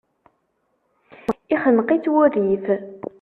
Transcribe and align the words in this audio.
Yexneq-itt 1.49 2.11
wurrif. 2.11 2.65